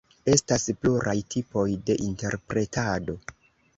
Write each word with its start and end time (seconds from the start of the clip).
Estas 0.35 0.63
pluraj 0.85 1.13
tipoj 1.35 1.67
de 1.91 1.99
interpretado. 2.07 3.19